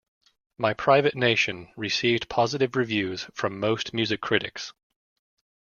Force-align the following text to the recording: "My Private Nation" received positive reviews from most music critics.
"My 0.57 0.73
Private 0.73 1.13
Nation" 1.13 1.71
received 1.77 2.27
positive 2.27 2.75
reviews 2.75 3.27
from 3.35 3.59
most 3.59 3.93
music 3.93 4.19
critics. 4.19 4.73